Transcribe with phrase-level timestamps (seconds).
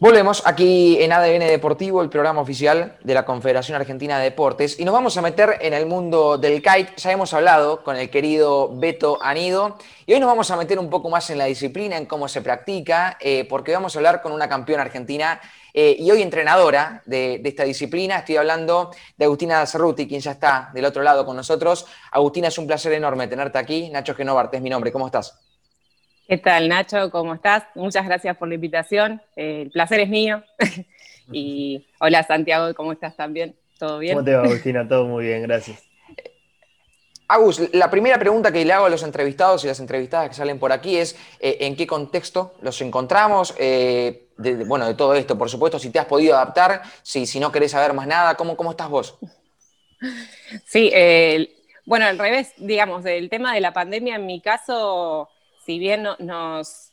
[0.00, 4.84] Volvemos aquí en ADN Deportivo, el programa oficial de la Confederación Argentina de Deportes, y
[4.84, 6.92] nos vamos a meter en el mundo del kite.
[6.98, 9.76] Ya hemos hablado con el querido Beto Anido,
[10.06, 12.42] y hoy nos vamos a meter un poco más en la disciplina, en cómo se
[12.42, 15.40] practica, eh, porque vamos a hablar con una campeona argentina
[15.74, 18.18] eh, y hoy entrenadora de, esta disciplina.
[18.18, 21.86] Estoy hablando de Agustina Cerruti, quien ya está del otro lado con nosotros.
[22.12, 23.90] Agustina, es un placer enorme tenerte aquí.
[23.90, 24.92] Nacho Genovart es mi nombre.
[24.92, 25.47] ¿Cómo estás?
[26.28, 27.10] ¿Qué tal, Nacho?
[27.10, 27.64] ¿Cómo estás?
[27.74, 29.22] Muchas gracias por la invitación.
[29.34, 30.44] Eh, el placer es mío.
[31.32, 33.56] y hola, Santiago, ¿cómo estás también?
[33.78, 34.12] ¿Todo bien?
[34.12, 34.86] ¿Cómo te va, Agustina?
[34.86, 35.82] Todo muy bien, gracias.
[37.28, 40.58] Agus, la primera pregunta que le hago a los entrevistados y las entrevistadas que salen
[40.58, 43.54] por aquí es eh, ¿en qué contexto los encontramos?
[43.58, 44.28] Eh,
[44.66, 47.70] bueno, de todo esto, por supuesto, si te has podido adaptar, si, si no querés
[47.70, 49.18] saber más nada, ¿cómo, cómo estás vos?
[50.66, 50.92] Sí,
[51.86, 55.30] bueno, al revés, digamos, del tema de la pandemia, en mi caso,
[55.68, 56.92] si bien nos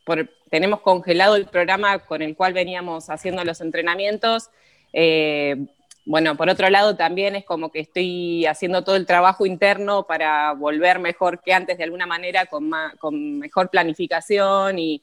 [0.50, 4.50] tenemos congelado el programa con el cual veníamos haciendo los entrenamientos,
[4.92, 5.68] eh,
[6.04, 10.52] bueno, por otro lado también es como que estoy haciendo todo el trabajo interno para
[10.52, 15.02] volver mejor que antes de alguna manera, con, con mejor planificación y,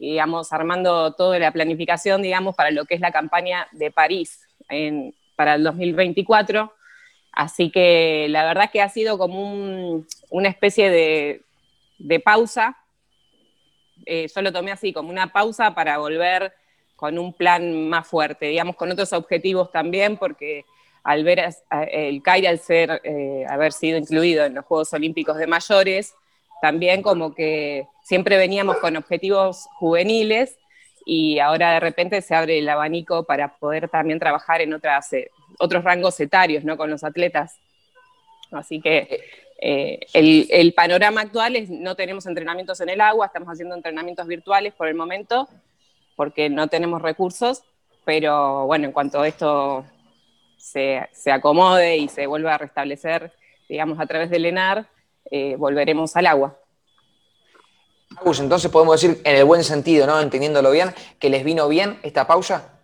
[0.00, 4.48] digamos, armando toda la planificación, digamos, para lo que es la campaña de París
[5.36, 6.72] para el 2024.
[7.30, 11.42] Así que la verdad que ha sido como una especie de,
[11.98, 12.78] de pausa
[14.06, 16.52] eh, yo lo tomé así, como una pausa para volver
[16.96, 20.64] con un plan más fuerte, digamos, con otros objetivos también, porque
[21.02, 21.42] al ver
[21.90, 26.14] el CAIRE, al ser, eh, haber sido incluido en los Juegos Olímpicos de mayores,
[26.60, 30.56] también como que siempre veníamos con objetivos juveniles
[31.04, 35.82] y ahora de repente se abre el abanico para poder también trabajar en eh, otros
[35.82, 36.76] rangos etarios, ¿no?
[36.76, 37.56] Con los atletas.
[38.52, 39.24] Así que
[39.64, 44.74] eh, el, panorama actual es no tenemos entrenamientos en el agua, estamos haciendo entrenamientos virtuales
[44.74, 45.48] por el momento,
[46.16, 47.62] porque no tenemos recursos,
[48.04, 49.84] pero bueno, en cuanto esto
[50.56, 53.32] se, acomode y se vuelva a restablecer,
[53.68, 54.88] digamos, a través del ENAR,
[55.30, 56.58] eh, volveremos al agua.
[58.16, 60.20] Agus, entonces podemos decir, en el buen sentido, ¿no?
[60.20, 62.80] Entendiéndolo bien, que les vino bien esta pausa.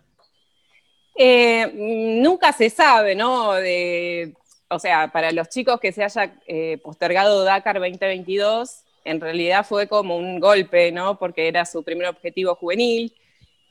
[1.13, 1.73] Eh,
[2.21, 3.51] nunca se sabe, ¿no?
[3.51, 4.33] De,
[4.69, 9.87] o sea, para los chicos que se haya eh, postergado Dakar 2022, en realidad fue
[9.87, 11.17] como un golpe, ¿no?
[11.17, 13.13] Porque era su primer objetivo juvenil,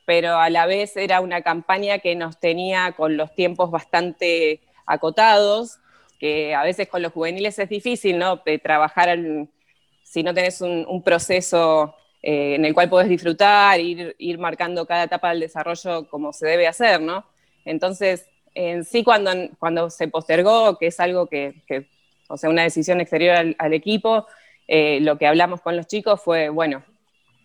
[0.05, 5.79] pero a la vez era una campaña que nos tenía con los tiempos bastante acotados,
[6.19, 8.37] que a veces con los juveniles es difícil, ¿no?
[8.45, 9.17] De trabajar
[10.03, 15.05] si no tenés un, proceso eh, en el cual podés disfrutar, ir, ir marcando cada
[15.05, 17.25] etapa del desarrollo como se debe hacer, ¿no?
[17.65, 18.27] Entonces,
[18.59, 19.31] en sí cuando,
[19.61, 21.55] cuando se postergó, que es algo que,
[22.29, 24.27] o sea, una decisión exterior al, equipo,
[24.67, 26.83] eh, lo que hablamos con los chicos fue, bueno,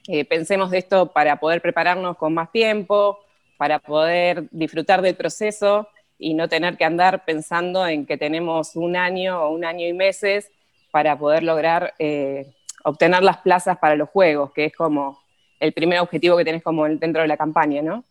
[0.08, 3.20] eh, pensemos de esto para poder prepararnos con más tiempo,
[3.58, 5.88] para poder disfrutar del proceso
[6.18, 9.94] y no tener que andar pensando en que tenemos un año o un año y
[9.94, 10.50] meses
[10.90, 15.22] para poder lograr eh, obtener las plazas para los juegos, que es como
[15.60, 18.04] el primer objetivo que tenés como dentro de la campaña, ¿no?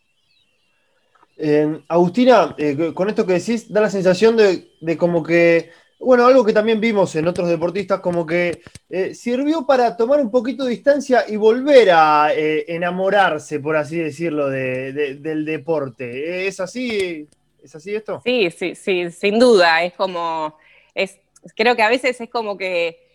[1.88, 6.52] Agustina, eh, con esto que decís, da la sensación de, como que, bueno, algo que
[6.52, 11.24] también vimos en otros deportistas, como que eh, sirvió para tomar un poquito de distancia
[11.28, 16.46] y volver a eh, enamorarse, por así decirlo, del deporte.
[16.46, 17.28] ¿Es así?
[17.62, 18.20] ¿Es así esto?
[18.24, 19.84] Sí, sí, sí, sin duda.
[19.84, 20.56] Es como,
[20.94, 21.18] es,
[21.56, 23.11] creo que a veces es como que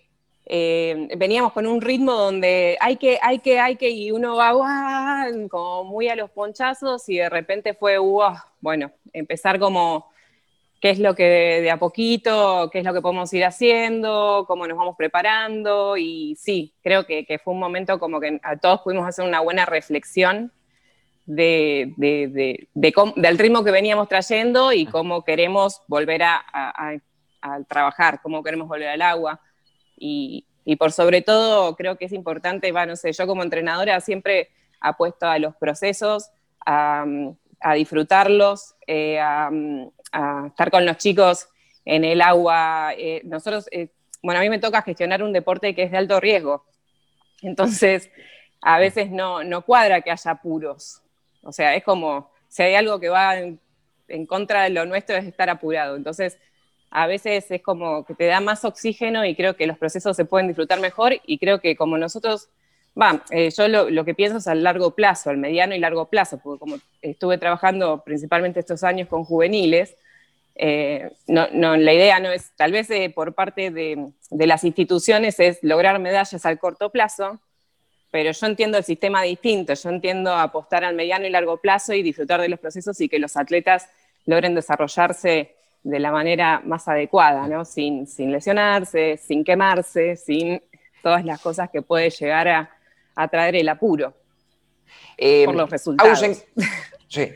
[0.49, 5.27] eh, veníamos con un ritmo donde hay que, hay que, hay que, y uno va
[5.49, 7.97] como muy a los ponchazos y de repente fue,
[8.61, 10.09] bueno, empezar como
[10.79, 11.25] qué es lo que
[11.61, 16.37] de, a poquito, qué es lo que podemos ir haciendo, cómo nos vamos preparando y
[16.39, 20.53] sí, creo que, fue un momento como que a todos pudimos hacer una buena reflexión
[21.25, 26.41] de, del ritmo que veníamos trayendo y cómo queremos volver a,
[27.41, 29.41] a trabajar, cómo queremos volver al agua
[29.97, 30.45] y,
[30.77, 34.49] por sobre todo creo que es importante, no sé, yo como entrenadora siempre
[34.79, 36.29] apuesto a los procesos,
[36.65, 37.05] a,
[37.75, 39.49] disfrutarlos, eh, a,
[40.47, 41.47] estar con los chicos
[41.85, 42.91] en el agua.
[42.97, 43.89] Eh, nosotros, eh,
[44.21, 46.65] bueno, a mí me toca gestionar un deporte que es de alto riesgo,
[47.41, 48.09] entonces
[48.61, 51.01] a veces no, no cuadra que haya apuros.
[51.43, 53.59] O sea, es como, si hay algo que va en,
[54.07, 55.95] en contra de lo nuestro es estar apurado.
[55.95, 56.37] Entonces,
[56.89, 60.25] a veces es como que te da más oxígeno y creo que los procesos se
[60.25, 62.49] pueden disfrutar mejor y creo que como nosotros,
[62.99, 66.39] va, eh, yo lo, que pienso es al largo plazo, al mediano y largo plazo,
[66.41, 69.95] porque como estuve trabajando principalmente estos años con juveniles,
[70.55, 75.59] eh, no, la idea no es, tal vez eh, por parte de, las instituciones es
[75.61, 77.39] lograr medallas al corto plazo,
[78.09, 82.01] pero yo entiendo el sistema distinto, yo entiendo apostar al mediano y largo plazo y
[82.01, 83.89] disfrutar de los procesos y que los atletas
[84.25, 87.63] logren desarrollarse de la manera más adecuada, ¿no?
[87.65, 90.61] sin, sin lesionarse, sin quemarse, sin
[91.01, 94.13] todas las cosas que puede llegar a, traer el apuro
[95.17, 96.19] eh, por los resultados.
[97.07, 97.31] sí.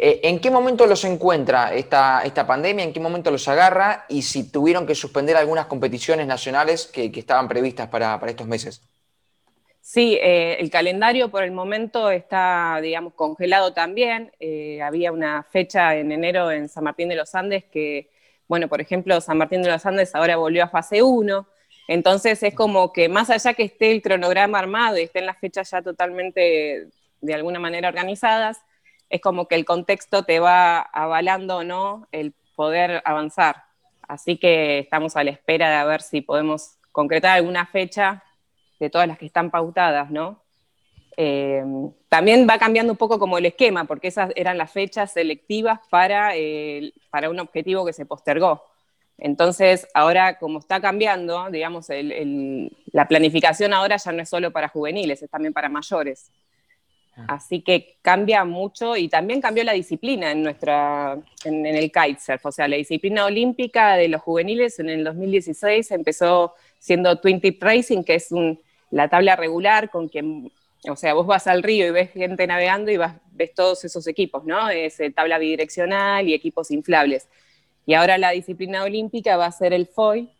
[0.00, 2.84] Eh, ¿En qué momento los encuentra esta, esta pandemia?
[2.84, 4.04] ¿En qué momento los agarra?
[4.08, 8.80] Y si tuvieron que suspender algunas competiciones nacionales que, estaban previstas para, estos meses.
[9.90, 14.30] Sí, eh, el calendario por el momento está, digamos, congelado también.
[14.38, 18.10] Eh, había una fecha en enero en San Martín de los Andes que,
[18.48, 21.48] bueno, por ejemplo, San Martín de los Andes ahora volvió a fase 1.
[21.88, 25.70] Entonces es como que más allá que esté el cronograma armado y estén las fechas
[25.70, 26.88] ya totalmente,
[27.22, 28.58] de alguna manera, organizadas,
[29.08, 33.64] es como que el contexto te va avalando o no el poder avanzar.
[34.06, 38.22] Así que estamos a la espera de ver si podemos concretar alguna fecha
[38.78, 40.42] de todas las que están pautadas, ¿no?
[41.16, 41.64] Eh,
[42.08, 46.32] también va cambiando un poco como el esquema, porque esas eran las fechas selectivas para,
[47.10, 48.62] para un objetivo que se postergó.
[49.18, 51.88] Entonces, ahora como está cambiando, digamos,
[52.92, 56.30] la planificación ahora ya no es solo para juveniles, es también para mayores.
[57.16, 57.24] Ah.
[57.30, 62.46] Así que cambia mucho y también cambió la disciplina en, nuestra, en, el kitesurf.
[62.46, 67.60] O sea, la disciplina olímpica de los juveniles en el 2016 empezó siendo Twin Tip
[67.60, 68.30] Racing, que es
[68.90, 70.52] la tabla regular con quien,
[70.88, 72.98] o sea, vos vas al río y ves gente navegando y
[73.32, 74.68] ves todos esos equipos, ¿no?
[74.68, 77.28] Es eh, tabla bidireccional y equipos inflables.
[77.86, 80.30] Y ahora la disciplina olímpica va a ser el foil,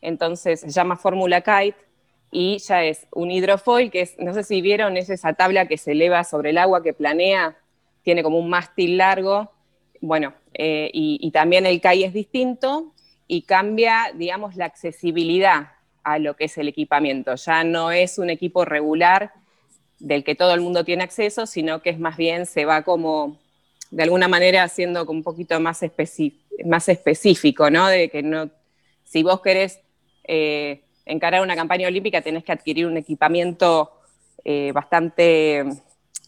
[0.00, 1.76] entonces se llama Fórmula Kite
[2.30, 5.78] y ya es un hidrofoil, que es, no sé si vieron, es esa tabla que
[5.78, 7.56] se eleva sobre el agua, que planea,
[8.02, 9.50] tiene como un mástil largo,
[10.00, 12.92] bueno, eh, y, también el CAI es distinto
[13.26, 15.73] y cambia, digamos, la accesibilidad
[16.04, 17.34] a lo que es el equipamiento.
[17.34, 19.32] Ya no es un equipo regular
[19.98, 23.38] del que todo el mundo tiene acceso, sino que es más bien, se va como,
[23.90, 25.80] de alguna manera, haciendo un poquito más,
[26.64, 27.88] más específico, ¿no?
[27.88, 28.50] De que no,
[29.04, 29.80] si vos querés...
[30.26, 33.92] Eh, encarar una campaña olímpica tenés que adquirir un equipamiento
[34.44, 35.64] eh, bastante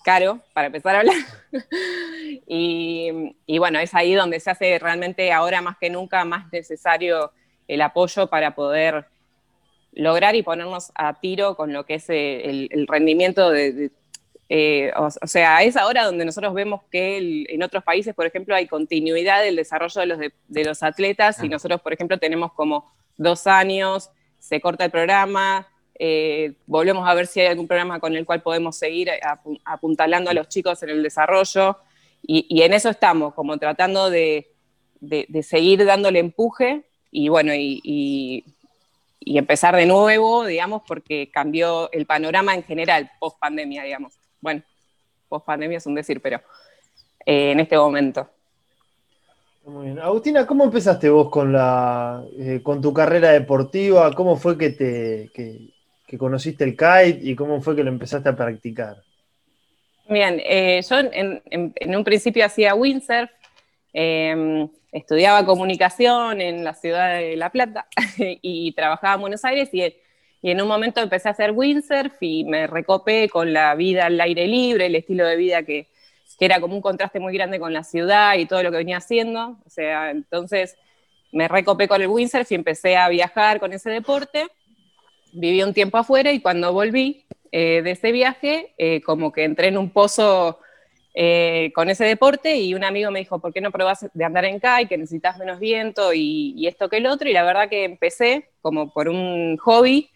[0.05, 1.17] caro para empezar a hablar.
[2.47, 7.33] y, bueno, es ahí donde se hace realmente ahora más que nunca más necesario
[7.67, 9.07] el apoyo para poder
[9.97, 13.91] lograr y ponernos a tiro con lo que es eh, el, rendimiento de...
[14.49, 18.69] Eh, o, sea, es ahora donde nosotros vemos que en otros países, por ejemplo, hay
[18.69, 23.49] continuidad del desarrollo de los, de los atletas y nosotros, por ejemplo, tenemos como dos
[23.49, 25.67] años se corta el programa,
[25.99, 29.11] eh, volvemos a ver si hay algún programa con el cual podemos seguir
[29.65, 31.79] apuntalando a los chicos en el desarrollo.
[32.23, 34.53] Y, en eso estamos, como tratando de,
[35.43, 38.45] seguir dándole empuje y bueno, y,
[39.27, 44.15] empezar de nuevo, digamos, porque cambió el panorama en general, post pandemia, digamos.
[44.41, 44.63] Bueno,
[45.29, 46.41] post pandemia es un decir, pero
[47.25, 48.31] eh, en este momento.
[49.65, 49.99] Muy bien.
[49.99, 54.13] Agustina, ¿cómo empezaste vos con, la, eh, con tu carrera deportiva?
[54.15, 58.37] ¿Cómo fue que, te, que, conociste el kite y cómo fue que lo empezaste a
[58.37, 59.03] practicar?
[60.09, 63.29] Bien, eh, yo en, un principio hacía windsurf,
[63.93, 67.87] em, estudiaba comunicación en la ciudad de La Plata
[68.19, 72.45] y trabajaba en Buenos Aires y, y, en un momento empecé a hacer windsurf y
[72.45, 75.89] me recopé con la vida al aire libre, el estilo de vida que,
[76.39, 78.99] que era como un contraste muy grande con la ciudad y todo lo que venía
[78.99, 79.59] haciendo.
[79.67, 80.77] O sea, entonces
[81.33, 84.47] me recopé con el windsurf y empecé a viajar con ese deporte.
[85.33, 89.69] Viví un tiempo afuera y cuando volví eh, de ese viaje, eh, como que entré
[89.69, 90.61] en un pozo
[91.19, 94.45] eh, con ese deporte y un amigo me dijo, ¿por qué no probás de andar
[94.45, 97.27] en kai, que necesitas menos viento y, y esto que el otro?
[97.29, 100.11] Y la verdad que empecé como por un hobby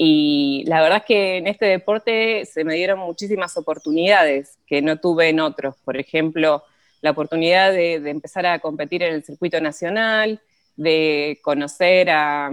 [0.00, 5.00] y la verdad es que en este deporte se me dieron muchísimas oportunidades que no
[5.00, 5.74] tuve en otros.
[5.84, 6.62] Por ejemplo,
[7.00, 10.40] la oportunidad de, empezar a competir en el circuito nacional,
[10.76, 12.48] de conocer a,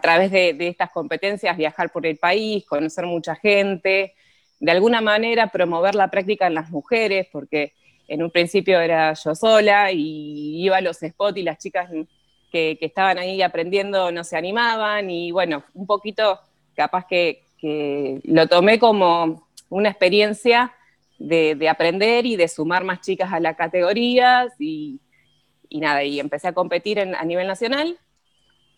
[0.00, 4.14] través de, estas competencias, viajar por el país, conocer mucha gente,
[4.60, 7.72] de alguna manera promover la práctica en las mujeres, porque
[8.08, 11.90] en un principio era yo sola y iba a los spots y las chicas
[12.50, 16.40] que, estaban ahí aprendiendo no se animaban y bueno, un poquito
[16.74, 17.42] capaz que,
[18.24, 20.72] lo tomé como una experiencia
[21.18, 25.00] de, aprender y de sumar más chicas a las categorías y,
[25.70, 27.98] nada, y empecé a competir a nivel nacional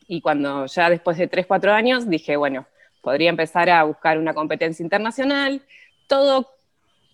[0.09, 2.67] y cuando ya después de 3, 4 años dije, bueno,
[3.01, 5.63] podría empezar a buscar una competencia internacional,
[6.07, 6.49] todo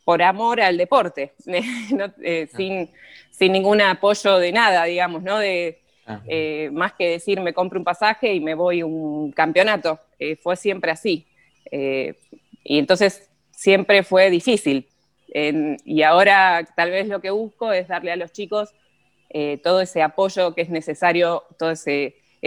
[0.05, 1.35] por amor al deporte,
[2.23, 2.91] eh, sin,
[3.31, 5.39] sin ningún apoyo de nada, digamos, ¿no?
[5.39, 5.81] De,
[6.29, 9.99] eh, más que decir me compro un pasaje y me voy a un campeonato.
[10.19, 11.27] Eh, fue siempre así.
[11.71, 12.15] Eh,
[12.63, 14.89] y entonces siempre fue difícil.
[15.85, 18.73] y ahora tal vez lo que busco es darle a los chicos
[19.31, 21.75] eh, todo ese apoyo que es necesario, toda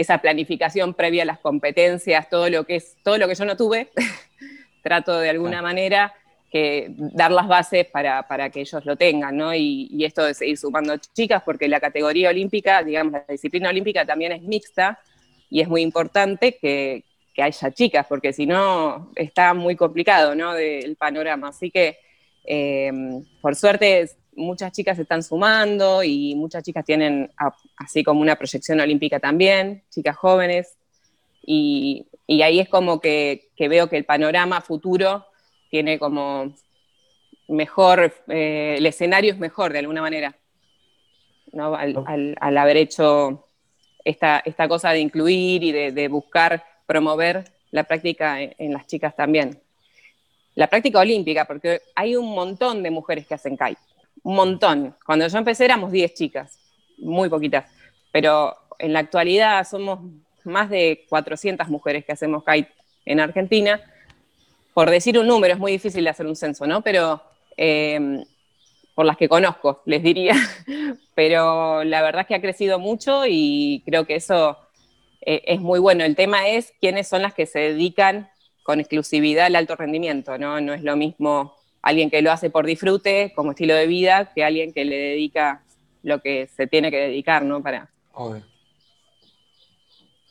[0.00, 3.56] esa planificación previa a las competencias, todo lo que es, todo lo que yo no
[3.56, 3.90] tuve,
[4.82, 6.14] trato de alguna manera
[6.50, 9.54] que dar las bases para, que ellos lo tengan, ¿no?
[9.54, 14.32] Y, esto de seguir sumando chicas, porque la categoría olímpica, digamos, la disciplina olímpica también
[14.32, 14.98] es mixta
[15.48, 17.04] y es muy importante que,
[17.36, 20.54] haya chicas, porque si no está muy complicado, ¿no?
[20.56, 21.48] el panorama.
[21.48, 21.96] Así que,
[22.44, 22.92] eh,
[23.40, 27.30] por suerte, muchas chicas se están sumando y muchas chicas tienen
[27.76, 30.76] así como una proyección olímpica también, chicas jóvenes,
[31.42, 32.06] y,
[32.42, 35.26] ahí es como que, veo que el panorama futuro
[35.70, 36.54] tiene como
[37.48, 40.36] mejor, eh, el escenario es mejor de alguna manera,
[41.52, 41.74] ¿no?
[41.74, 43.46] al, haber hecho
[44.04, 49.60] esta, esta, cosa de incluir y de, buscar promover la práctica en, las chicas también.
[50.54, 53.89] La práctica olímpica, porque hay un montón de mujeres que hacen kite
[54.22, 54.96] un montón.
[55.04, 56.58] Cuando yo empecé éramos 10 chicas,
[56.98, 57.70] muy poquitas,
[58.12, 60.00] pero en la actualidad somos
[60.44, 62.72] más de 400 mujeres que hacemos kite
[63.04, 63.80] en Argentina.
[64.74, 66.82] Por decir un número, es muy difícil hacer un censo, ¿no?
[66.82, 67.22] Pero
[67.56, 68.24] em,
[68.94, 70.34] por las que conozco, les diría.
[71.14, 74.58] Pero la verdad es que ha crecido mucho y creo que eso
[75.20, 76.04] eh, es muy bueno.
[76.04, 78.30] El tema es quiénes son las que se dedican
[78.62, 80.60] con exclusividad al alto rendimiento, ¿no?
[80.60, 84.44] No es lo mismo alguien que lo hace por disfrute, como estilo de vida, que
[84.44, 85.62] alguien que le dedica
[86.02, 87.62] lo que se tiene que dedicar, ¿no?
[87.62, 87.88] Para...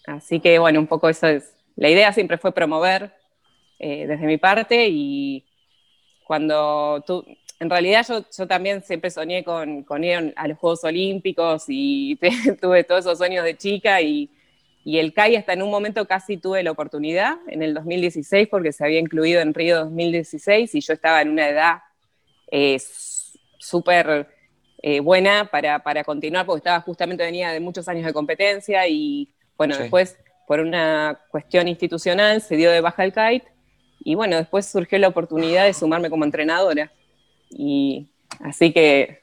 [0.05, 1.55] Así que, bueno, un poco eso es.
[1.75, 3.13] La idea siempre fue promover
[3.77, 5.45] eh, desde mi parte y
[6.25, 7.25] cuando tú,
[7.59, 12.19] en realidad yo, yo también siempre soñé con, con, ir a los Juegos Olímpicos y
[12.61, 14.29] tuve todos esos sueños de chica y
[14.83, 18.71] y el CAI hasta en un momento casi tuve la oportunidad, en el 2016, porque
[18.71, 21.79] se había incluido en Río 2016 y yo estaba en una edad
[22.51, 22.77] eh,
[23.57, 24.27] súper
[24.81, 29.29] eh, buena para, para, continuar, porque estaba justamente venía de muchos años de competencia y
[29.57, 30.17] bueno, después
[30.47, 33.47] por una cuestión institucional se dio de baja el kite
[33.99, 36.91] y bueno, después surgió la oportunidad de sumarme como entrenadora.
[37.49, 38.07] Y
[38.39, 39.21] así que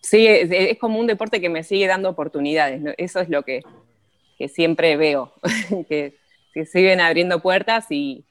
[0.00, 3.62] sí, es, como un deporte que me sigue dando oportunidades, eso es lo que,
[4.42, 5.32] que siempre veo,
[5.88, 6.18] que,
[6.66, 8.24] siguen abriendo puertas y,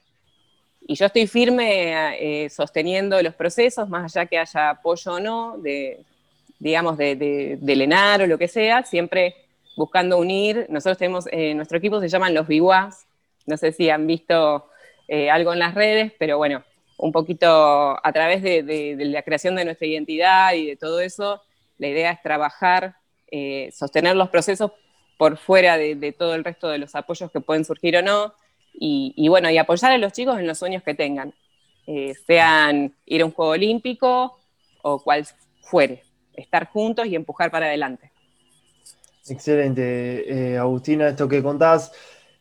[0.88, 6.04] yo estoy firme eh, sosteniendo los procesos, más allá que haya apoyo o no, de,
[6.58, 7.16] digamos, de,
[7.58, 9.36] de, Lenar o lo que sea, siempre
[9.76, 10.66] buscando unir.
[10.68, 13.06] Nosotros tenemos, eh, nuestro equipo se llaman los Biguas,
[13.46, 14.68] no sé si han visto
[15.08, 16.62] eh, algo en las redes, pero bueno,
[16.98, 17.46] un poquito
[18.04, 21.40] a través de, la creación de nuestra identidad y de todo eso,
[21.78, 22.96] la idea es trabajar,
[23.70, 24.72] sostener los procesos
[25.22, 28.34] por fuera de, todo el resto de los apoyos que pueden surgir o no.
[28.74, 31.32] Y, bueno, y apoyar a los chicos en los sueños que tengan,
[31.86, 34.36] eh, sean ir a un juego olímpico
[34.82, 35.24] o cual
[35.60, 36.02] fuere,
[36.34, 38.10] estar juntos y empujar para adelante.
[39.28, 41.92] Excelente, eh, Agustina, esto que contás.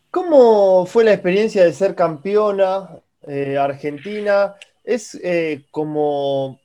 [0.10, 2.90] ¿Cómo fue la experiencia de ser campeona
[3.28, 4.56] eh, argentina?
[4.84, 5.22] Es
[5.70, 6.60] como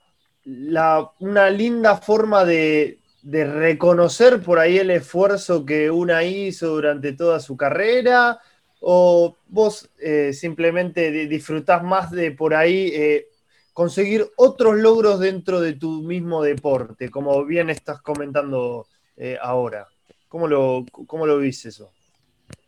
[0.47, 7.41] una linda forma de, de reconocer por ahí el esfuerzo que una hizo durante toda
[7.41, 8.39] su carrera?
[8.79, 13.27] ¿O vos eh, simplemente disfrutás más de por ahí eh,
[13.73, 19.89] conseguir otros logros dentro de tu mismo deporte, como bien estás comentando eh, ahora?
[20.29, 21.91] ¿Cómo lo, ¿Cómo lo viste eso?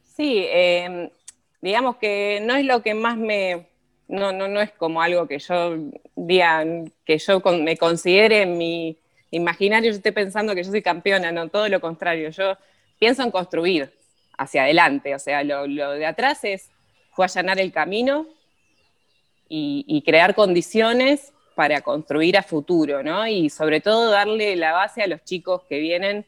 [0.02, 1.08] Sí, em,
[1.62, 3.68] digamos que no es lo que más me...
[4.08, 5.76] No, no, no es como algo que yo
[6.16, 6.64] diga,
[7.04, 8.98] que yo me considere mi,
[9.30, 12.56] imaginario, yo estoy pensando que yo soy campeona, no, todo lo contrario, yo
[12.99, 13.92] pienso en construir
[14.37, 16.70] hacia adelante, o sea, lo, de atrás es,
[17.12, 18.26] fue allanar el camino
[19.49, 23.26] y, crear condiciones para construir a futuro, ¿no?
[23.26, 26.25] Y sobre todo darle la base a los chicos que vienen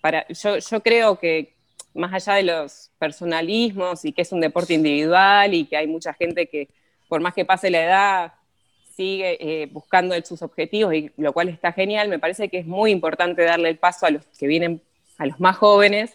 [0.00, 1.54] para, yo, yo creo que
[1.94, 6.14] más allá de los personalismos y que es un deporte individual y que hay mucha
[6.14, 6.68] gente que
[7.08, 8.32] por más que pase la edad
[8.94, 12.08] sigue eh, buscando sus objetivos, y lo cual está genial.
[12.08, 14.82] Me parece que es muy importante darle el paso a los que vienen,
[15.18, 16.14] a los más jóvenes,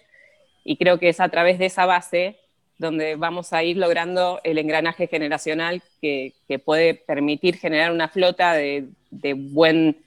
[0.64, 2.38] y creo que es a través de esa base
[2.78, 8.88] donde vamos a ir logrando el engranaje generacional que, puede permitir generar una flota de,
[9.36, 9.98] buen,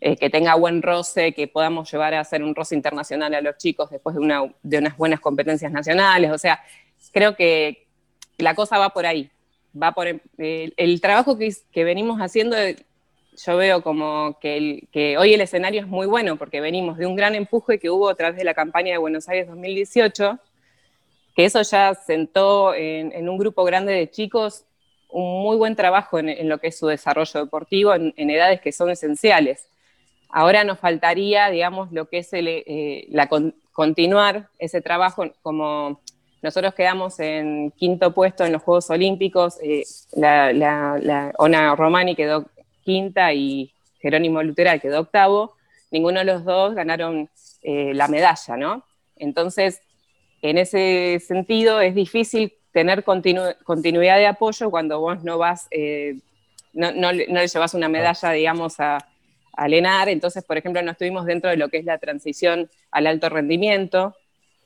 [0.00, 3.56] eh, que tenga buen roce, que podamos llevar a hacer un roce internacional a los
[3.56, 6.30] chicos después de, una, de unas buenas competencias nacionales.
[6.30, 6.62] O sea,
[7.12, 7.86] creo que
[8.38, 9.30] la cosa va por ahí
[9.80, 15.80] va por el, trabajo que, venimos haciendo, yo veo como que, que, hoy el escenario
[15.80, 18.54] es muy bueno porque venimos de un gran empuje que hubo a través de la
[18.54, 20.38] campaña de Buenos Aires 2018,
[21.34, 24.64] que eso ya sentó en, un grupo grande de chicos
[25.08, 28.90] un muy buen trabajo en, lo que es su desarrollo deportivo en, edades que son
[28.90, 29.68] esenciales.
[30.30, 33.28] Ahora nos faltaría, digamos, lo que es el, eh, la
[33.72, 36.00] continuar ese trabajo, como
[36.42, 39.84] nosotros quedamos en quinto puesto en los Juegos Olímpicos, eh,
[40.16, 42.46] la, la, Ona Romani quedó
[42.84, 45.54] quinta y Jerónimo Luteral quedó octavo,
[45.92, 47.30] ninguno de los dos ganaron
[47.62, 48.84] eh, la medalla, ¿no?
[49.16, 49.80] Entonces,
[50.42, 56.18] en ese sentido, es difícil tener continuidad de apoyo cuando vos no vas, eh,
[56.72, 58.98] no, le llevas una medalla, digamos, a,
[59.52, 60.08] a Lenar.
[60.08, 64.16] Entonces, por ejemplo, no estuvimos dentro de lo que es la transición al alto rendimiento.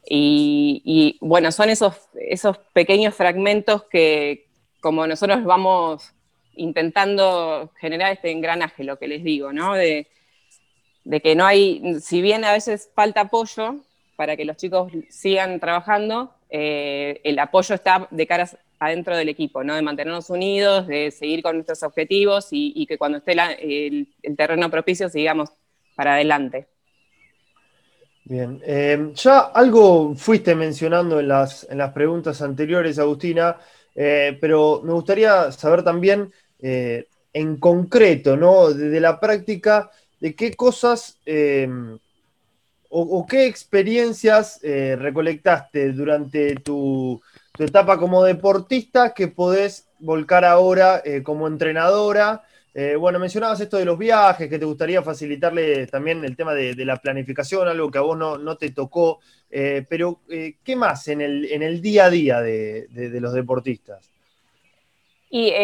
[0.09, 4.47] Y, bueno, son esos, esos pequeños fragmentos que
[4.81, 6.13] como nosotros vamos
[6.55, 9.75] intentando generar este engranaje, lo que les digo, ¿no?
[9.75, 10.07] De,
[11.23, 13.77] que no hay, si bien a veces falta apoyo
[14.17, 18.49] para que los chicos sigan trabajando, eh, el apoyo está de cara
[18.79, 19.75] adentro del equipo, ¿no?
[19.75, 25.09] de mantenernos unidos, de seguir con nuestros objetivos y, que cuando esté el, terreno propicio
[25.09, 25.51] sigamos
[25.95, 26.67] para adelante.
[28.29, 33.57] Bien, eh, ya algo fuiste mencionando en las, en las preguntas anteriores, Agustina,
[33.95, 38.71] eh, pero me gustaría saber también en concreto, ¿no?
[38.71, 41.21] Desde la práctica, de qué cosas
[42.89, 47.21] o, qué experiencias eh, recolectaste durante tu,
[47.59, 52.43] etapa como deportista que podés volcar ahora eh, como entrenadora?
[52.79, 56.75] Eh, bueno, mencionabas esto de los viajes, que te gustaría facilitarle también el tema de,
[56.85, 60.21] la planificación, algo que a vos no, te tocó, pero
[60.63, 62.87] ¿qué más en el, día a día de,
[63.19, 64.11] los deportistas?
[65.31, 65.55] Y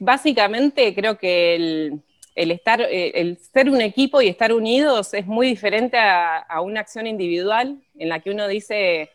[0.00, 2.02] básicamente creo que
[2.34, 6.80] el, estar, eh, el ser un equipo y estar unidos es muy diferente a, una
[6.80, 9.10] acción individual en la que uno dice,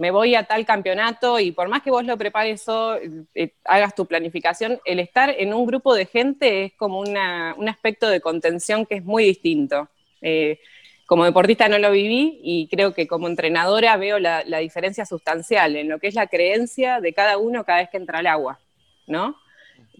[0.00, 2.96] me voy a tal campeonato y por más que vos lo prepares o
[3.34, 8.08] eh, hagas tu planificación, el estar en un grupo de gente es como un aspecto
[8.08, 9.90] de contención que es muy distinto.
[10.22, 10.58] Eh,
[11.04, 15.90] como deportista no lo viví y creo que como entrenadora veo la, diferencia sustancial en
[15.90, 18.58] lo que es la creencia de cada uno cada vez que entra al agua,
[19.06, 19.36] ¿no?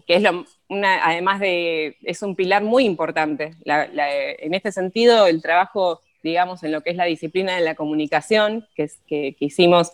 [0.07, 0.45] Que es lo,
[0.83, 3.53] además de, es un pilar muy importante.
[3.65, 8.67] en este sentido, el trabajo, digamos, en lo que es la disciplina de la comunicación,
[8.75, 9.91] que, es, que, hicimos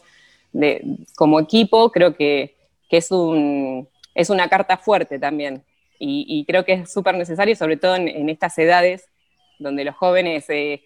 [1.16, 2.56] como equipo, creo que,
[2.90, 5.64] es, un, es una carta fuerte también.
[6.00, 9.10] Y, creo que es súper necesario, sobre todo en, estas edades,
[9.60, 10.46] donde los jóvenes...
[10.50, 10.84] Eh,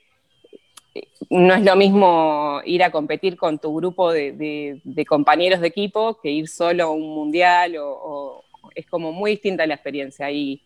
[1.29, 6.29] no es lo mismo ir a competir con tu grupo de, compañeros de equipo que
[6.29, 8.43] ir solo a un mundial o,
[8.75, 10.27] es como muy distinta la experiencia.
[10.27, 10.61] Hay,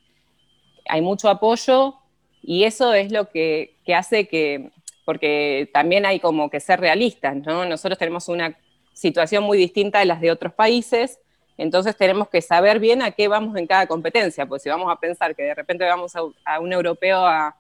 [0.88, 1.96] hay mucho apoyo
[2.48, 4.70] y eso es lo que, hace que,
[5.04, 7.66] porque también hay como que ser realistas, ¿no?
[7.66, 8.56] Nosotros tenemos una
[8.94, 11.20] situación muy distinta de las de otros países,
[11.58, 15.00] entonces tenemos que saber bien a qué vamos en cada competencia, pues si vamos a
[15.00, 17.56] pensar que de repente vamos a, un europeo a,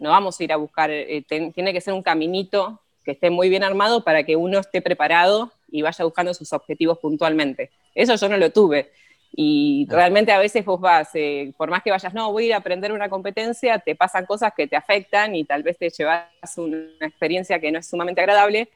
[0.00, 3.48] no vamos a ir a buscar, eh, tiene que ser un caminito que esté muy
[3.48, 7.70] bien armado para que uno esté preparado y vaya buscando sus objetivos puntualmente.
[7.94, 8.90] Eso yo no lo tuve.
[9.36, 12.54] Y realmente a veces vos vas, eh, por más que vayas, no, voy a ir
[12.54, 16.28] a aprender una competencia, te pasan cosas que te afectan y tal vez te llevas
[16.56, 18.68] una experiencia que no es sumamente agradable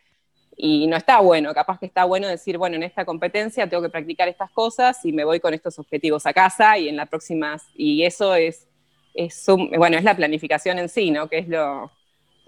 [0.57, 1.55] y no está bueno.
[1.55, 5.13] Capaz que está bueno decir, bueno, en esta competencia tengo que practicar estas cosas y
[5.13, 8.67] me voy con estos objetivos a casa y en la próxima, y eso es,
[9.15, 11.29] es bueno, es la planificación en sí, ¿no?
[11.29, 11.93] Que es lo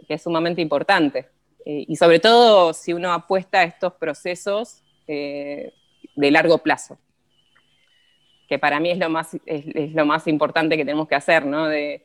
[0.08, 1.28] que es sumamente importante.
[1.64, 5.72] Eh, y sobre todo si uno apuesta a estos procesos eh,
[6.16, 6.98] de largo plazo
[8.50, 11.68] que para mí es lo más, es, lo más importante que tenemos que hacer, ¿no?
[11.68, 12.02] De,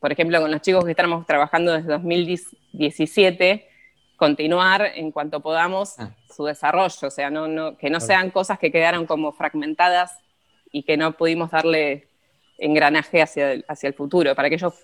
[0.00, 3.68] por ejemplo, con los chicos que estamos trabajando desde 2017,
[4.14, 6.14] continuar en cuanto podamos ah.
[6.32, 10.20] su desarrollo, o sea, no, que no sean cosas que quedaron como fragmentadas
[10.70, 12.06] y que no pudimos darle
[12.58, 14.74] engranaje hacia el, hacia el futuro, para que ellos,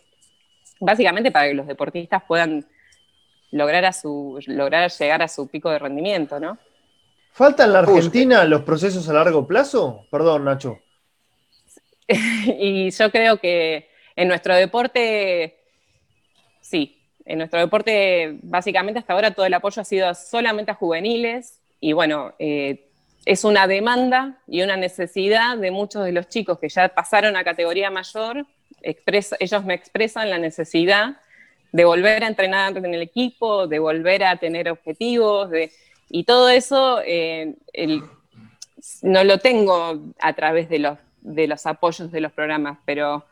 [0.81, 2.67] básicamente para que los deportistas puedan
[3.53, 6.59] lograr, a su, lograr llegar a su pico de rendimiento, ¿no?
[7.31, 10.05] ¿Falta en la Argentina los procesos a largo plazo?
[10.11, 10.81] Perdón, Nacho.
[12.59, 15.59] y yo creo que en nuestro deporte,
[16.61, 21.61] sí, en nuestro deporte básicamente hasta ahora todo el apoyo ha sido solamente a juveniles.
[21.81, 22.89] Y bueno, eh,
[23.27, 27.45] es una demanda y una necesidad de muchos de los chicos que ya pasaron a
[27.45, 28.47] categoría mayor,
[28.81, 31.17] ellos me expresan la necesidad
[31.73, 35.71] de volver a entrenar en el equipo, de volver a tener objetivos, de,
[36.09, 37.55] y todo eso eh,
[39.03, 43.25] no lo tengo a través de los de los apoyos de los programas, pero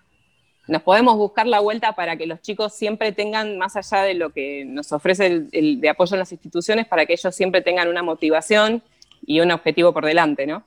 [0.68, 4.31] nos podemos buscar la vuelta para que los chicos siempre tengan, más allá de lo
[4.31, 8.03] que nos ofrece el, de apoyo en las instituciones, para que ellos siempre tengan una
[8.03, 8.83] motivación
[9.25, 10.64] y un objetivo por delante, ¿no?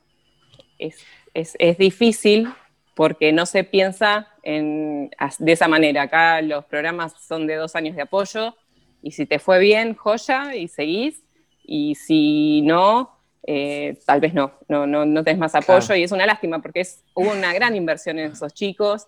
[0.78, 2.48] es, difícil
[2.94, 6.02] porque no se piensa en, de esa manera.
[6.02, 8.56] Acá los programas son de dos años de apoyo
[9.02, 11.22] y si te fue bien, joya, y seguís,
[11.64, 16.12] y si no, eh, tal vez no, no, no, no tenés más apoyo y es
[16.12, 19.06] una lástima porque es, hubo una gran inversión en esos chicos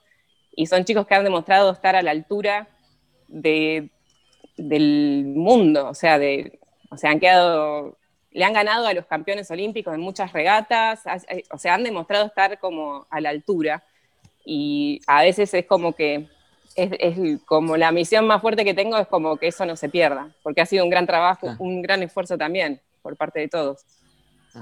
[0.54, 2.68] y son chicos que han demostrado estar a la altura
[3.28, 3.90] de,
[4.56, 6.58] del mundo, o sea, de,
[6.90, 7.98] o sea, han quedado,
[8.30, 12.26] le han ganado a los campeones olímpicos en muchas regatas, eh, o sea, han demostrado
[12.26, 13.84] estar como a la altura
[14.44, 16.26] y a veces es como que
[16.74, 20.34] es, como la misión más fuerte que tengo es como que eso no se pierda,
[20.42, 23.84] porque ha sido un gran trabajo, un gran esfuerzo también por parte de todos.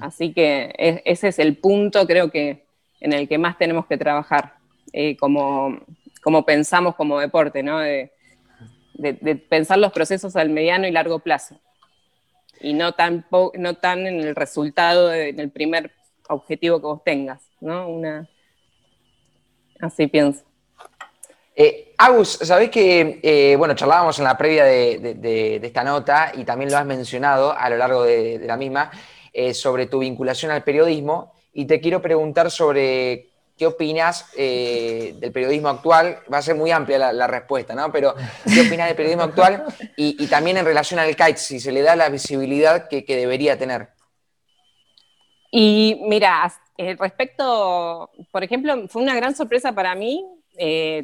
[0.01, 0.73] Así que
[1.05, 2.65] ese es el punto, creo que,
[3.01, 4.55] en el que más tenemos que trabajar,
[4.93, 5.81] eh, como,
[6.23, 7.79] como pensamos como deporte, ¿no?
[7.79, 8.13] De,
[9.49, 11.59] pensar los procesos al mediano y largo plazo.
[12.61, 13.25] Y no tan,
[13.55, 15.91] no tan en el resultado, en el primer
[16.29, 17.89] objetivo que vos tengas, ¿no?
[17.89, 18.29] Una...
[19.81, 20.45] Así pienso.
[21.57, 26.71] Eh, Agus, sabés que, eh, bueno, charlábamos en la previa de, esta nota y también
[26.71, 28.91] lo has mencionado a lo largo de, la misma,
[29.33, 35.31] eh, sobre tu vinculación al periodismo y te quiero preguntar sobre qué opinas eh, del
[35.31, 36.19] periodismo actual.
[36.33, 37.93] Va a ser muy amplia la, respuesta, ¿no?
[37.93, 38.15] Pero
[38.53, 39.65] ¿qué opinas del periodismo actual
[39.97, 43.91] y, también en relación al kite, si se le da la visibilidad que, debería tener?
[45.53, 50.25] Y mira, eh, respecto, por ejemplo, fue una gran sorpresa para mí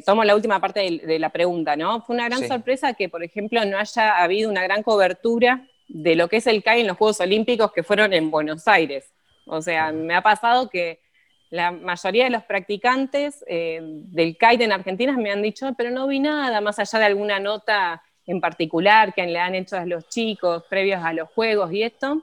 [0.05, 2.01] tomo la última parte de, la pregunta, ¿no?
[2.01, 6.27] Fue una gran sorpresa que, por ejemplo, no haya habido una gran cobertura de lo
[6.27, 9.13] que es el CAI en los Juegos Olímpicos que fueron en Buenos Aires.
[9.45, 10.99] O sea, me ha pasado que
[11.49, 16.07] la mayoría de los practicantes eh, del kite en Argentina me han dicho, pero no
[16.07, 20.09] vi nada más allá de alguna nota en particular que le han hecho a los
[20.09, 22.21] chicos previos a los juegos y esto.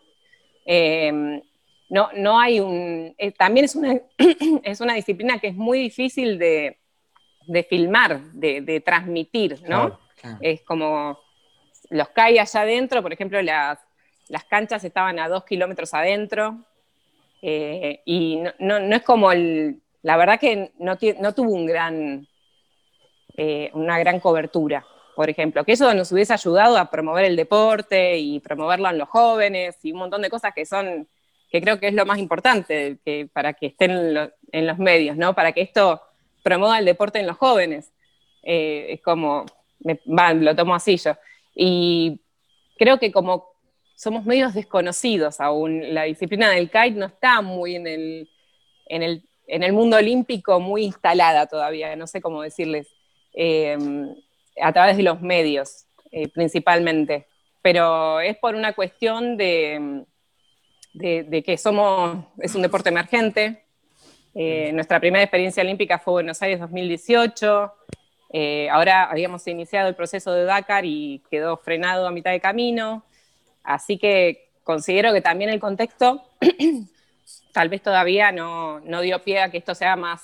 [0.66, 1.40] Em,
[1.88, 3.14] no, no hay un.
[3.16, 3.98] Eh, también es una,
[4.62, 6.78] es una disciplina que es muy difícil de,
[7.68, 9.98] filmar, de, transmitir, ¿no?
[10.40, 11.18] Es como
[11.90, 13.78] los CAI allá adentro, por ejemplo, las,
[14.48, 16.64] canchas estaban a dos kilómetros adentro,
[17.42, 22.26] eh, y no, es como el, la verdad que no, tuvo un gran,
[23.36, 28.18] eh, una gran cobertura, por ejemplo, que eso nos hubiese ayudado a promover el deporte
[28.18, 31.08] y promoverlo en los jóvenes y un montón de cosas que son,
[31.50, 33.92] que creo que es lo más importante que, para que estén
[34.52, 35.34] en, los medios, ¿no?
[35.34, 36.02] Para que esto
[36.42, 37.92] promueva el deporte en los jóvenes.
[38.42, 39.46] Eh, es como,
[39.80, 41.14] lo tomo así yo.
[41.54, 42.20] Y
[42.78, 43.54] creo que como
[43.96, 48.28] somos medios desconocidos aún, la disciplina del kite no está muy en el,
[48.86, 52.88] en el, mundo olímpico, muy instalada todavía, no sé cómo decirles,
[53.32, 53.78] eh,
[54.60, 57.26] a través de los medios eh, principalmente.
[57.62, 60.04] Pero es por una cuestión de,
[60.92, 63.64] de, que somos, es un deporte emergente.
[64.34, 67.72] Eh, nuestra primera experiencia olímpica fue Buenos Aires 2018.
[68.36, 73.04] Eh, ahora habíamos iniciado el proceso de Dakar y quedó frenado a mitad de camino,
[73.62, 76.20] así que considero que también el contexto
[77.52, 80.20] tal vez todavía no, dio pie a que esto sea más,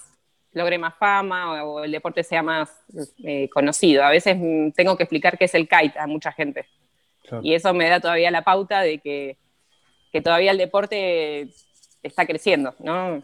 [0.53, 2.83] logre más fama o, el deporte sea más
[3.23, 4.03] eh, conocido.
[4.03, 6.66] A veces mm, tengo que explicar qué es el kite a mucha gente.
[7.42, 9.37] Y eso me da todavía la pauta de que,
[10.20, 11.51] todavía el deporte
[12.03, 13.23] está creciendo, ¿no?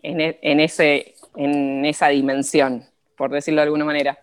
[0.00, 4.18] En, e, en, ese, en esa dimensión por decirlo de alguna manera.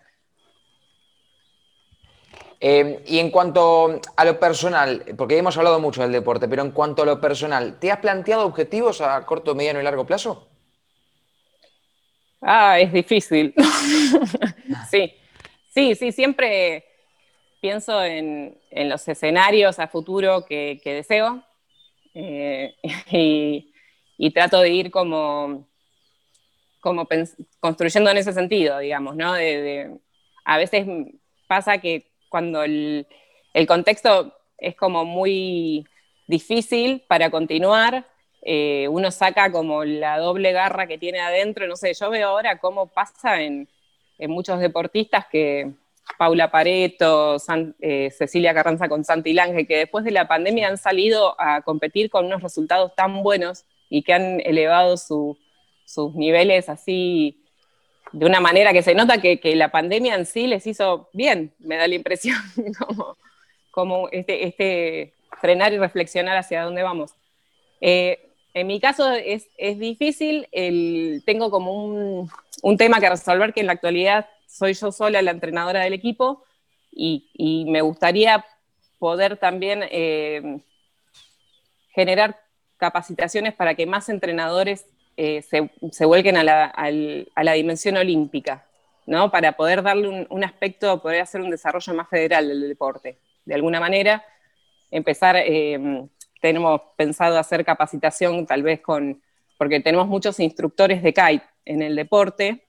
[2.62, 6.72] Eh, y en cuanto a lo personal, porque hemos hablado mucho del deporte, pero en
[6.72, 10.50] cuanto a lo personal, ¿te has planteado objetivos a corto, mediano y largo plazo?
[12.42, 13.54] Ah, es difícil.
[14.90, 15.14] sí,
[15.74, 16.86] sí, sí, siempre
[17.62, 21.44] pienso en, los escenarios a futuro que, deseo
[22.14, 22.76] eh,
[24.18, 25.68] y, trato de ir como
[26.80, 27.08] como
[27.60, 29.34] construyendo en ese sentido, digamos, ¿no?
[30.46, 30.88] a veces
[31.48, 33.06] pasa que cuando el,
[33.68, 35.86] contexto es como muy
[36.28, 38.06] difícil para continuar,
[38.42, 42.60] eh, uno saca como la doble garra que tiene adentro, no sé, yo veo ahora
[42.60, 43.68] cómo pasa en,
[44.28, 45.72] muchos deportistas que
[46.18, 47.38] Paula Pareto,
[47.80, 52.10] eh, Cecilia Carranza con Santi Lange, que después de la pandemia han salido a competir
[52.10, 55.38] con unos resultados tan buenos y que han elevado su,
[55.90, 57.44] sus niveles así
[58.12, 61.78] de una manera que se nota que, la pandemia en sí les hizo bien, me
[61.78, 62.38] da la impresión,
[62.80, 63.18] como,
[63.72, 67.16] como este, este, frenar y reflexionar hacia dónde vamos.
[67.82, 68.20] Eh,
[68.54, 69.48] en mi caso es,
[69.80, 70.48] difícil,
[71.26, 75.82] tengo como un, tema que resolver que en la actualidad soy yo sola la entrenadora
[75.82, 76.44] del equipo
[76.92, 78.46] y, me gustaría
[79.00, 80.62] poder también eh,
[81.94, 82.40] generar
[82.78, 84.86] capacitaciones para que más entrenadores
[85.22, 88.66] eh, se, vuelquen a la, dimensión olímpica,
[89.06, 89.30] ¿no?
[89.30, 93.18] Para poder darle un, aspecto, poder hacer un desarrollo más federal del deporte.
[93.44, 94.24] De alguna manera,
[94.90, 96.08] empezar, eh,
[96.40, 99.22] tenemos pensado hacer capacitación tal vez con,
[99.58, 102.64] porque tenemos muchos instructores de kite en el deporte,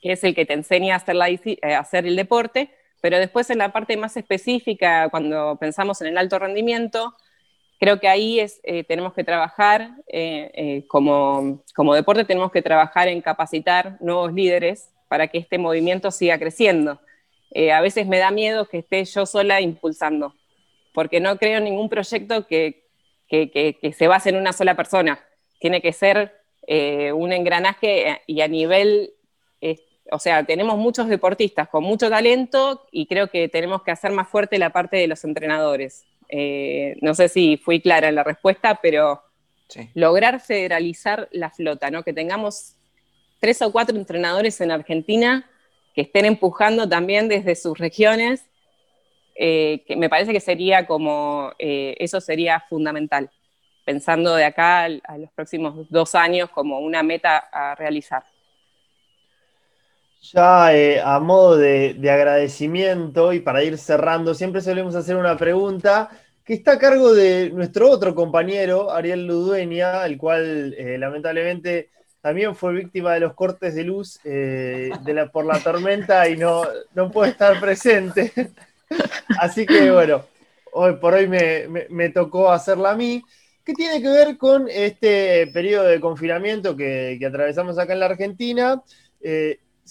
[0.00, 3.50] que es el que te enseña a hacer, eh, a hacer el deporte, pero después
[3.50, 7.16] en la parte más específica, cuando pensamos en el alto rendimiento,
[7.78, 11.62] creo que ahí eh, tenemos que trabajar, eh, eh, como,
[11.94, 17.00] deporte tenemos que trabajar en capacitar nuevos líderes para que este movimiento siga creciendo.
[17.72, 20.34] a veces me da miedo que esté yo sola impulsando,
[20.92, 22.84] porque no creo en ningún proyecto que,
[23.28, 25.18] que, que, se base en una sola persona.
[25.60, 26.34] Tiene que ser
[27.14, 29.14] un engranaje y a nivel
[30.10, 34.28] o sea, tenemos muchos deportistas con mucho talento y creo que tenemos que hacer más
[34.28, 36.06] fuerte la parte de los entrenadores.
[36.28, 39.22] Eh, no sé si fui clara en la respuesta, pero
[39.94, 42.02] lograr federalizar la flota, ¿no?
[42.02, 42.76] Que tengamos
[43.38, 45.48] tres o cuatro entrenadores en Argentina
[45.94, 48.44] que estén empujando también desde sus regiones,
[49.34, 53.30] eh, que me parece que sería como, eh, eso sería fundamental,
[53.84, 58.24] pensando de acá a los próximos dos años como una meta a realizar.
[60.20, 66.10] Ya eh, a modo de, agradecimiento y para ir cerrando, siempre solemos hacer una pregunta
[66.44, 72.56] que está a cargo de nuestro otro compañero, Ariel Ludueña, el cual eh, lamentablemente también
[72.56, 74.90] fue víctima de los cortes de luz eh,
[75.32, 78.32] por la tormenta y no, no puede estar presente.
[79.38, 80.24] Así que bueno,
[80.72, 83.22] hoy por hoy me, tocó hacerla a mí.
[83.64, 88.82] ¿Qué tiene que ver con este periodo de confinamiento que, atravesamos acá en la Argentina?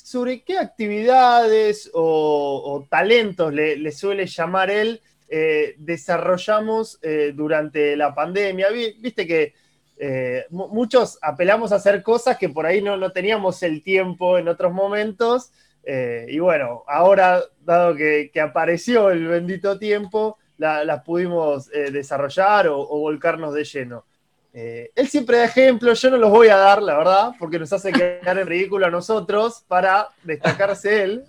[0.04, 8.68] Sobre qué actividades o, talentos le, suele llamar él eh, desarrollamos eh, durante la pandemia.
[8.70, 9.54] Viste que
[9.98, 14.72] eh, muchos apelamos a hacer cosas que por ahí no, teníamos el tiempo en otros
[14.72, 15.52] momentos.
[15.86, 23.64] y bueno, ahora, dado que, apareció el bendito tiempo, las pudimos desarrollar o volcarnos de
[23.64, 24.06] lleno.
[24.54, 27.72] Eh, él siempre da ejemplos, yo no los voy a dar, la verdad, porque nos
[27.74, 31.24] hace quedar en ridículo a nosotros para destacarse él.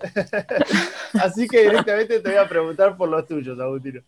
[1.14, 4.00] Así que directamente te voy a preguntar por los tuyos, Agustino.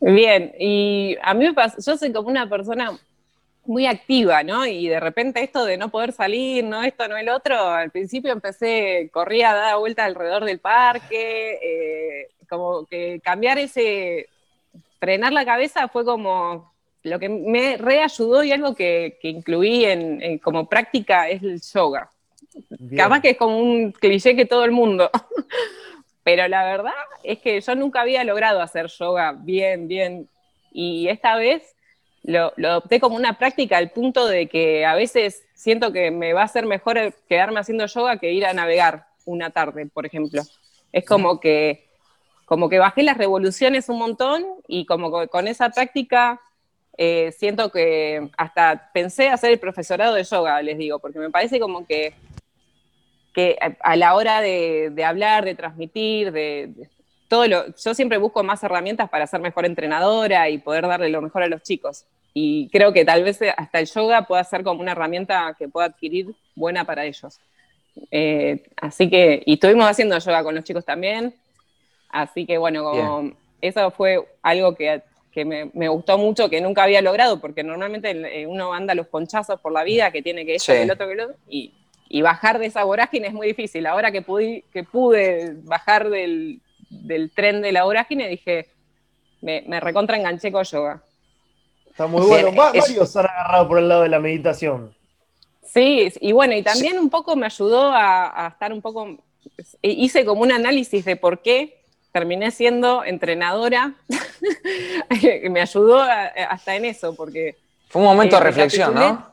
[0.00, 2.98] Bien, y a mí me pasa, yo soy como una persona
[3.64, 4.66] muy activa, ¿no?
[4.66, 8.32] Y de repente esto de no poder salir, no esto, no el otro, al principio
[8.32, 14.28] empecé, corría a dar vuelta alrededor del parque, eh, como que cambiar ese,
[14.98, 16.69] frenar la cabeza fue como,
[17.02, 22.10] lo que me reayudó y algo que, incluí en, como práctica es el yoga.
[22.96, 25.10] Capaz que es como un cliché que todo el mundo.
[26.22, 26.92] Pero la verdad
[27.24, 30.28] es que yo nunca había logrado hacer yoga bien, bien.
[30.72, 31.74] Y esta vez
[32.22, 36.32] lo, lo adopté como una práctica al punto de que a veces siento que me
[36.32, 40.42] va a ser mejor quedarme haciendo yoga que ir a navegar una tarde, por ejemplo.
[40.92, 41.88] Es como que,
[42.44, 46.40] como que bajé las revoluciones un montón y como con esa práctica
[46.98, 51.58] eh, siento que hasta pensé hacer el profesorado de yoga, les digo, porque me parece
[51.60, 52.14] como que,
[53.32, 56.72] que a la hora de, hablar, de transmitir, de,
[57.28, 61.22] todo lo, yo siempre busco más herramientas para ser mejor entrenadora y poder darle lo
[61.22, 62.04] mejor a los chicos.
[62.34, 65.86] Y creo que tal vez hasta el yoga pueda ser como una herramienta que pueda
[65.86, 67.40] adquirir buena para ellos.
[68.10, 71.34] Eh, así que, y estuvimos haciendo yoga con los chicos también.
[72.08, 77.02] Así que bueno, como eso fue algo que que me, gustó mucho, que nunca había
[77.02, 80.72] logrado, porque normalmente eh, uno anda los ponchazos por la vida, que tiene que esto,
[80.72, 81.72] que el otro, que el otro, y,
[82.22, 83.86] bajar de esa vorágine es muy difícil.
[83.86, 86.60] Ahora que pude, que pude bajar del,
[87.34, 88.66] tren de la vorágine, dije,
[89.40, 91.04] me, me recontra enganché con yoga.
[91.88, 92.50] Está muy bueno.
[92.52, 94.92] varios han agarrado por el lado de la meditación.
[95.62, 99.18] Sí, y bueno, y también un poco me ayudó a, a estar un poco,
[99.80, 101.79] hice como un análisis de por qué
[102.12, 103.94] terminé siendo entrenadora.
[105.50, 107.56] me ayudó hasta en eso, porque...
[107.88, 109.30] Fue un momento de eh, reflexión, ¿no?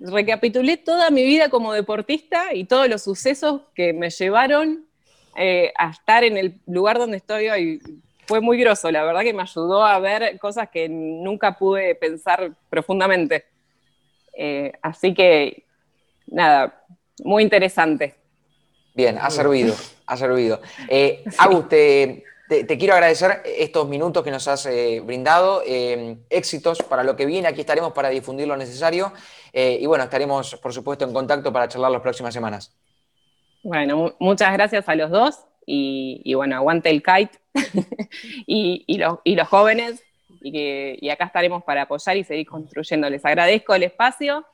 [0.00, 4.86] Recapitulé toda mi vida como deportista y todos los sucesos que me llevaron
[5.36, 7.80] eh, a estar en el lugar donde estoy hoy.
[8.26, 12.52] Fue muy groso, la verdad que me ayudó a ver cosas que nunca pude pensar
[12.70, 13.44] profundamente.
[14.32, 15.64] Eh, así que,
[16.26, 16.82] nada,
[17.22, 18.14] muy interesante.
[18.94, 19.74] Bien, ha servido,
[20.12, 20.60] ha servido.
[20.88, 22.24] Eh, Agus, te,
[22.78, 25.62] quiero agradecer estos minutos que nos has eh, brindado.
[25.66, 27.48] Eh, éxitos para lo que viene.
[27.48, 29.12] Aquí estaremos para difundir lo necesario.
[29.52, 32.74] Eh, y bueno, estaremos, por supuesto, en contacto para charlar las próximas semanas.
[33.62, 35.38] Bueno, muchas gracias a los dos.
[35.64, 37.38] Y, bueno, aguante el kite
[38.46, 40.02] y, los, jóvenes.
[40.42, 43.08] Y, y acá estaremos para apoyar y seguir construyendo.
[43.08, 44.44] Les agradezco el espacio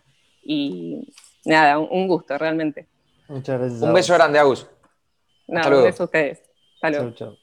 [0.44, 1.08] y
[1.44, 2.86] nada, un gusto realmente.
[3.28, 3.82] Muchas gracias.
[3.82, 4.66] Un beso grande, Agus.
[5.48, 6.42] No, un beso a ustedes.
[6.80, 7.36] Chau, chau.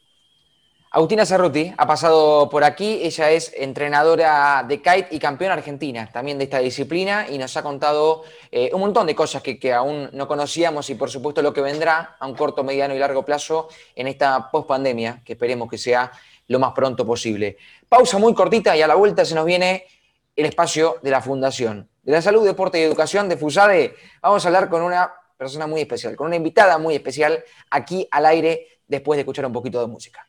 [0.92, 6.38] Agustina Cerruti ha pasado por aquí, ella es entrenadora de kite y campeona argentina también
[6.38, 10.10] de esta disciplina y nos ha contado eh, un montón de cosas que, que, aún
[10.14, 13.68] no conocíamos y por supuesto lo que vendrá a un corto, mediano y largo plazo
[13.94, 16.10] en esta pospandemia, que esperemos que sea
[16.48, 17.58] lo más pronto posible.
[17.90, 19.86] Pausa muy cortita y a la vuelta se nos viene
[20.34, 23.96] el espacio de la Fundación de la Salud, Deporte y Educación de FUSADE.
[24.22, 28.26] Vamos a hablar con una persona muy especial, con una invitada muy especial aquí al
[28.26, 30.28] aire después de escuchar un poquito de música.